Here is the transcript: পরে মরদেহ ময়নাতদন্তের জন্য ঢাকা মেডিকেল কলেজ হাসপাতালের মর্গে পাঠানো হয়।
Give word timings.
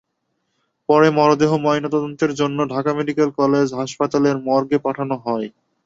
পরে 0.89 1.07
মরদেহ 1.17 1.51
ময়নাতদন্তের 1.65 2.31
জন্য 2.39 2.57
ঢাকা 2.73 2.91
মেডিকেল 2.97 3.29
কলেজ 3.39 3.67
হাসপাতালের 3.79 4.35
মর্গে 4.47 4.77
পাঠানো 4.85 5.15
হয়। 5.25 5.47